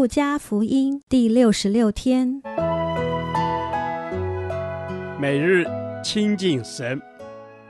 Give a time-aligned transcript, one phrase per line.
[0.00, 2.40] 路加福音第六十六天，
[5.20, 5.66] 每日
[6.02, 6.98] 亲近神，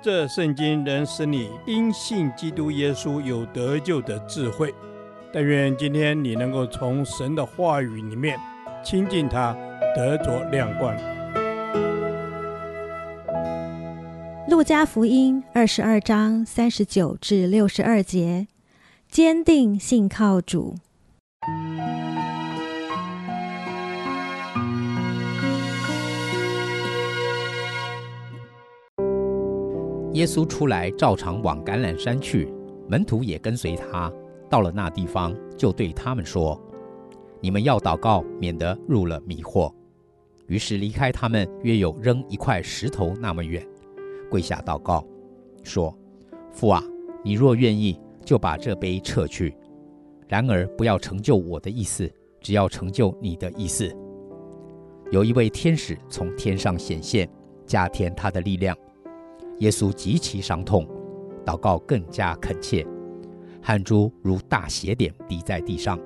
[0.00, 4.74] 这圣经能使你因信基督耶稣有得救的智慧。
[5.34, 8.38] 但愿今天你能够从神的话语里面
[8.82, 9.54] 亲近他，
[9.94, 10.96] 得着亮光。
[14.48, 18.46] 路加福音二十二章三十九至六十二节，
[19.10, 20.76] 坚定信靠主。
[30.14, 32.48] 耶稣出来，照常往橄榄山去，
[32.88, 34.12] 门徒也跟随他。
[34.48, 36.60] 到了那地方，就对他们说
[37.42, 39.72] ：“你们要祷告，免得入了迷惑。”
[40.46, 43.66] 于是离开他们，约有扔一块石头那么远，
[44.30, 45.04] 跪下祷告，
[45.64, 45.92] 说
[46.52, 46.80] ：“父啊，
[47.24, 49.50] 你若愿意，就把这杯撤去；
[50.28, 52.08] 然而不要成就我的意思，
[52.40, 53.92] 只要成就你的意思。”
[55.10, 57.28] 有一位天使从天上显现，
[57.66, 58.76] 加添他的力量。
[59.58, 60.86] 耶稣极其伤痛，
[61.44, 62.86] 祷告更加恳切，
[63.62, 65.98] 汗珠如大血点滴在地上。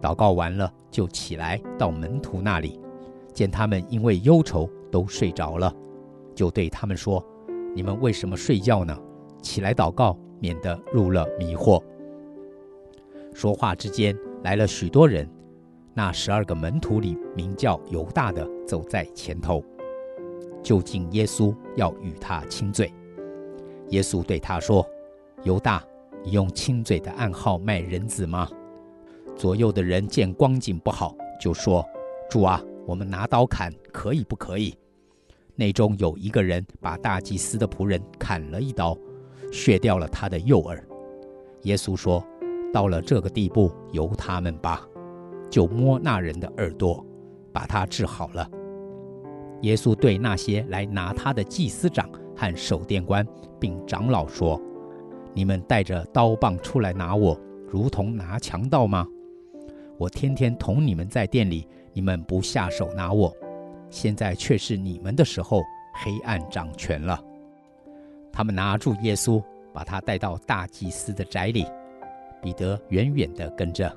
[0.00, 2.80] 祷告完了，就起来到门徒那里，
[3.32, 5.74] 见他们因为忧愁都睡着了，
[6.34, 7.24] 就对他们说
[7.74, 8.96] ：“你们为什么睡觉呢？
[9.42, 11.82] 起来祷告，免得入了迷惑。”
[13.34, 15.28] 说话之间，来了许多人，
[15.92, 19.62] 那十二个门徒里，名叫犹大的走在前头。
[20.66, 22.92] 就近耶稣要与他亲嘴，
[23.90, 24.84] 耶稣对他说
[25.46, 25.80] ：“犹大，
[26.24, 28.50] 你用亲嘴的暗号卖人子吗？”
[29.38, 31.86] 左右的人见光景不好，就说
[32.28, 34.76] ：“主啊，我们拿刀砍，可以不可以？”
[35.54, 38.98] 内中有一个人把大祭司的仆人砍了一刀，
[39.52, 40.84] 削掉了他的右耳。
[41.62, 42.26] 耶稣说
[42.74, 44.84] ：“到了这个地步，由他们吧。”
[45.48, 47.06] 就摸那人的耳朵，
[47.52, 48.50] 把他治好了。
[49.62, 53.26] 耶稣对那些来拿他的祭司长和守殿官，
[53.58, 54.60] 并长老说
[55.32, 59.06] ：“你们带着刀棒出来拿我，如同拿强盗吗？
[59.98, 63.34] 我天天同你们在殿里，你们不下手拿我。
[63.88, 65.62] 现在却是你们的时候，
[65.94, 67.22] 黑暗掌权了。”
[68.30, 69.42] 他们拿住耶稣，
[69.72, 71.64] 把他带到大祭司的宅里。
[72.42, 73.90] 彼得远远地跟着。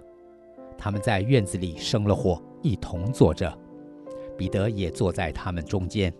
[0.77, 3.55] 他们在院子里生了火，一同坐着。
[4.39, 6.13] 彼得也坐在他们中间。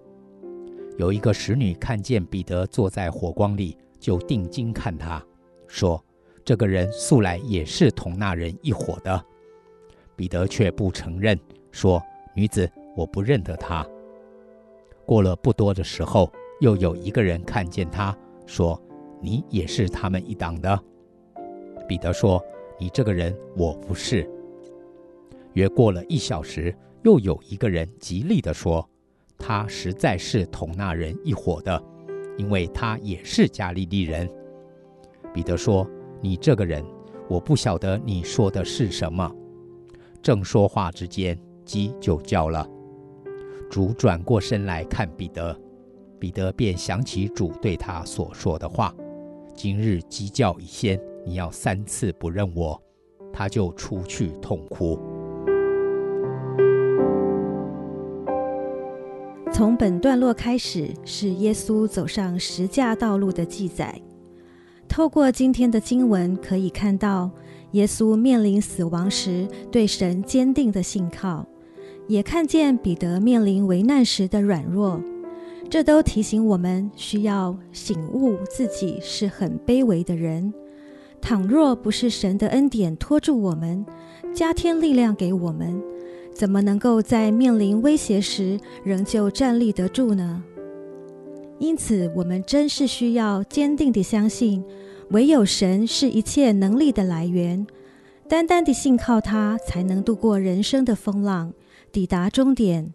[0.98, 5.26] 有一个使女看见彼得坐在火光里，就定睛看他，
[5.68, 6.04] 说
[6.44, 9.26] ：“这个人素来也是同那人一伙的。”
[10.18, 11.40] 彼得却不承认，
[11.72, 12.04] 说
[12.36, 13.88] ：“女子，我不认得他。”
[15.08, 18.14] 过了不多的时候，又有一个人看见他，
[18.46, 18.78] 说
[19.24, 20.78] ：“你也是他们一党的。”
[21.88, 22.44] 彼得说
[22.78, 24.30] ：“你这个人，我不是。”
[25.56, 26.76] 约过了一小时。
[27.04, 28.88] 又有一个人极力地说
[29.38, 31.82] ：“他实在是同那人一伙的，
[32.38, 34.30] 因为他也是加利利人。”
[35.34, 35.90] 彼得说
[36.22, 36.84] ：“你这个人，
[37.30, 39.34] 我不晓得你说的是什么。”
[40.22, 42.68] 正说话之间，鸡就叫了。
[43.70, 45.58] 主转过身来看彼得，
[46.20, 48.94] 彼得便想起主对他所说的话
[49.56, 52.82] ：“今日鸡叫以先，你要三次不认我。”
[53.32, 55.00] 他就出去痛哭。
[59.60, 63.94] 从本段落开始，是耶稣走上十架道路的记载。
[64.88, 67.30] 透过今天的经文，可以看到
[67.72, 71.46] 耶稣面临死亡时对神坚定的信靠，
[72.08, 75.04] 也看见彼得面临危难时的软弱。
[75.70, 80.54] 这都提醒我们需要醒悟自己是很卑微的人。
[81.20, 83.86] 倘若不是神的恩典托住我们，
[84.34, 85.84] 加添力量给我们，
[86.40, 90.42] 怎么能够在面临威胁时仍旧站立得住呢？
[91.60, 94.64] 因此，我们真是需要坚定地相信，
[95.10, 97.68] 唯有神是一切能力的来源，
[98.30, 101.52] 单单地信靠他，才能度过人生的风浪，
[101.92, 102.94] 抵达终点，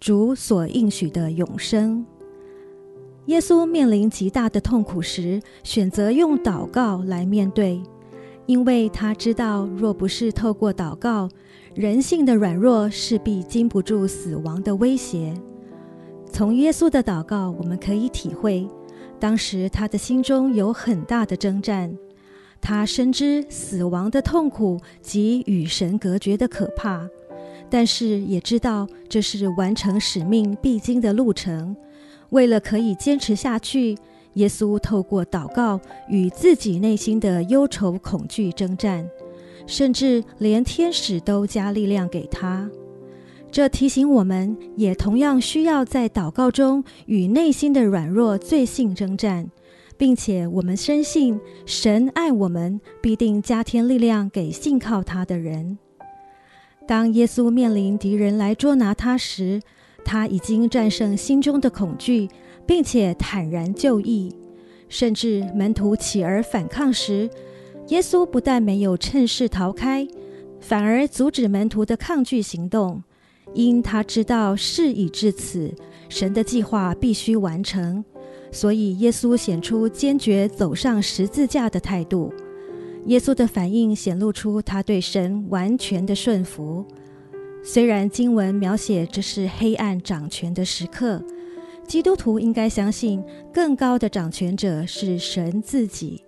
[0.00, 2.06] 主所应许的永生。
[3.26, 7.82] 耶稣面临极大的痛苦时，选择用祷告来面对，
[8.46, 11.28] 因为他知道，若不是透过祷告，
[11.78, 15.32] 人性的软弱势必经不住死亡的威胁。
[16.32, 18.66] 从耶稣的祷告，我们可以体会，
[19.20, 21.96] 当时他的心中有很大的征战。
[22.60, 27.08] 他深知死亡的痛苦及与神隔绝的可怕，
[27.70, 31.76] 但是也知道这是完成使命必经的路程。
[32.30, 33.96] 为了可以坚持下去，
[34.32, 39.08] 耶稣透过祷告与自己内心的忧愁、恐惧征战。
[39.66, 42.68] 甚至连天使都加力量给他。
[43.50, 49.50] 这提醒我们，也同样需要在祷告中与内心的软弱罪性征战，
[49.96, 55.78] 并且我们深信神爱我们，必定加添力量给信靠他的人。
[56.86, 59.62] 当耶稣面临敌人来捉拿他时，
[60.04, 62.28] 他已经战胜心中的恐惧，
[62.66, 64.34] 并且坦然就义。
[64.90, 67.28] 甚至门徒起而反抗时，
[67.88, 70.06] 耶稣不但没有趁势逃开，
[70.60, 73.02] 反而阻止门徒的抗拒行动。
[73.54, 75.74] 因他知道事已至此，
[76.10, 78.04] 神的计划必须完成，
[78.52, 82.30] 所以耶稣显出坚决走上十字架的态度。
[83.06, 86.84] 耶稣的反应显露出他对神完全的顺服。
[87.64, 91.24] 虽然经文描写这是黑暗掌权的时刻，
[91.86, 96.22] 基督徒应该相信更高的掌权者是神自己。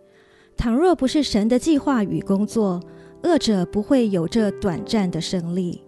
[0.61, 2.79] 倘若不是神的计划与工作，
[3.23, 5.83] 恶者不会有这短暂的胜利。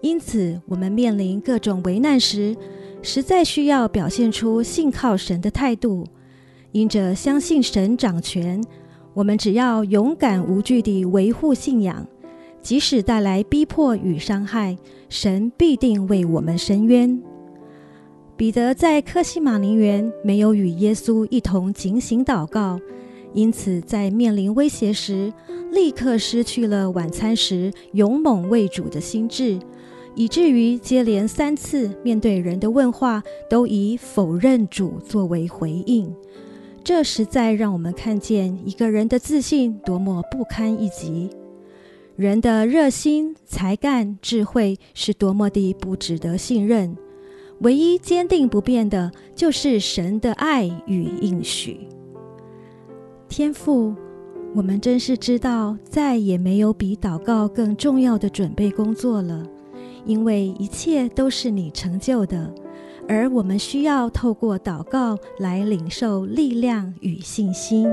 [0.00, 2.56] 因此，我们面临各种危难时，
[3.02, 6.06] 实在需要表现出信靠神的态度。
[6.70, 8.62] 因着相信神掌权，
[9.12, 12.06] 我们只要勇敢无惧地维护信仰，
[12.62, 17.20] 即使带来逼迫与伤害，神必定为我们伸冤。
[18.36, 22.78] 彼得在科西马陵园没有与耶稣一同警醒祷告，
[23.36, 25.32] 因此在面临威胁时，
[25.70, 29.58] 立刻失去了晚餐时勇猛为主的心志。
[30.14, 36.10] 以至于接连三次面对人的问话，都以否认主作为回应。
[36.82, 41.28] 这实在让我们看见一个人的自信多么不堪一击，
[42.16, 46.96] 人的热心、才干、智慧是多么的不值得信任。
[47.60, 51.80] 唯一坚定不变的，就是神的爱与应许。
[53.28, 53.94] 天父，
[54.54, 59.44] 我们真是知道，再也没有比祷告更重要的准备工作了。
[60.04, 62.54] 因为一切都是你成就的，
[63.08, 67.88] 而我们需要透过祷告来领受力量与信心。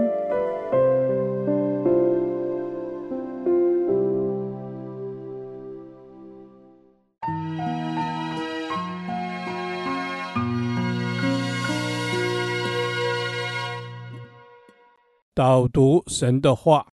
[15.35, 16.85] 导读神的话。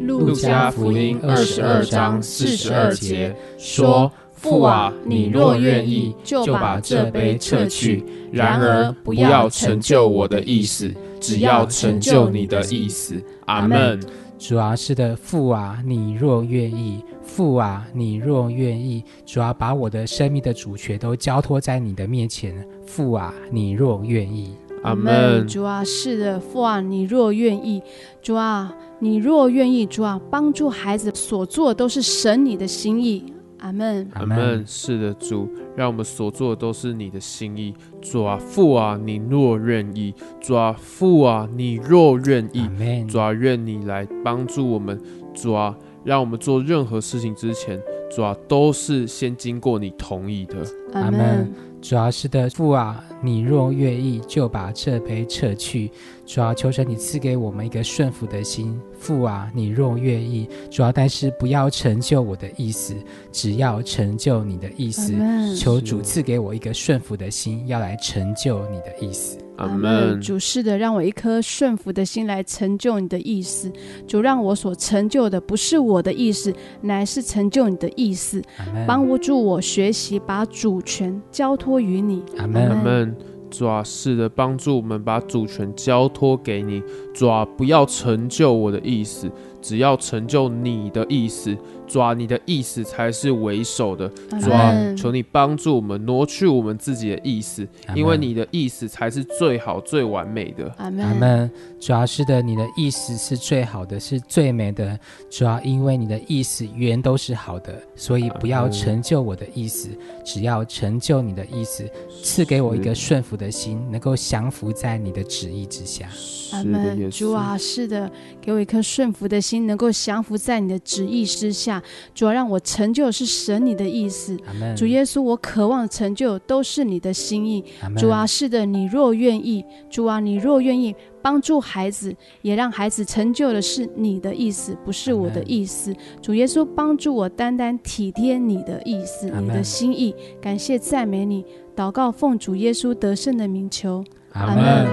[0.00, 8.02] 路加福音二十二章四十二节说：“父啊，你若愿意，就把这杯撤去；
[8.32, 14.00] 然而不要成就我的意思，只要成就你的意思。”阿门。
[14.36, 22.66] 主啊，是的，父啊，你若愿意，父啊，你若愿意，主啊，把我的生命的主权都交托在你的面前。
[22.84, 24.56] 父啊，你若愿意。
[24.86, 25.46] 阿门。
[25.46, 27.82] 主啊，是的，父啊，你若愿意，
[28.22, 33.32] 主啊，你若愿意，主啊，帮助孩子所做的都是神你的心意。
[33.58, 34.08] 阿门。
[34.14, 34.64] 阿门。
[34.66, 37.74] 是的，主，让我们所做的都是你的心意。
[38.00, 42.68] 主啊，父啊，你若愿意，主啊，父啊，你若愿意，
[43.08, 45.00] 主啊，愿你来帮助我们。
[45.34, 47.80] 主啊，让我们做任何事情之前，
[48.10, 50.56] 主啊，都是先经过你同意的。
[50.92, 51.52] 阿门。
[51.82, 55.90] 主要是的，父啊，你若愿意，就把这杯撤去。
[56.24, 58.80] 主要求神你赐给我们一个顺服的心。
[58.98, 62.94] 父啊，你若愿意，主要但是不要成就我的意思，
[63.30, 65.12] 只要成就你的意思。
[65.56, 69.38] 求主赐给我一个顺服的心，要来成就你的意思。
[69.56, 70.20] 阿门。
[70.20, 73.70] 主是的，让我一颗顺服的心来成就你的意思。
[74.06, 78.42] 主让我所成就的不是我的意思，乃是成就你的意思。
[78.86, 82.22] 帮助我学习把主权交托于你。
[82.38, 82.68] 阿门。
[82.68, 83.16] 阿门。
[83.48, 86.82] 主啊，是的，帮助我们把主权交托给你。
[87.14, 89.30] 主啊，不要成就我的意思，
[89.66, 91.56] 只要成就你的意思。
[91.88, 94.08] 主啊，你的意思才是为首的。
[94.40, 100.72] 主啊，求你帮助我们挪去我们自己的意思，因为你的意思才是最好、最完美的。
[100.78, 101.50] 阿门。
[101.80, 104.98] 主要，是的，你的意思是最好的，是最美的。
[105.30, 109.88] 主要，因为你的意思原都是好的，所以不要成就我的意思，
[110.24, 111.88] 只要成就你的意思，
[112.20, 116.08] 赐给我一个顺服的心，能够降服在你的旨意之下。
[116.52, 117.08] 阿门。
[117.12, 121.82] 主啊，是的，给我一颗顺服的心，能够降服在你的旨意之下。
[122.14, 124.36] 主要让我成就是神你的意思，
[124.76, 127.64] 主耶稣，我渴望成就都是你的心意。
[127.96, 135.94] 主啊，是的，你若愿意，主啊，你若愿意帮助孩子，也让孩子成就的是你的意思，不是我的意思。
[136.22, 140.14] 主耶稣，帮助我单单体贴你的意思，你的心意。
[140.40, 141.44] 感谢赞美你，
[141.74, 144.86] 祷告奉主耶稣得胜的名求，阿门。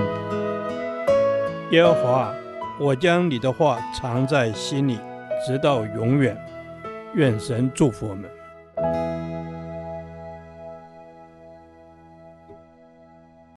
[1.71, 2.33] 耶和华，
[2.79, 4.99] 我将你的话藏在心里。
[5.45, 6.37] 直到永远。
[7.15, 8.29] 愿神祝福我们。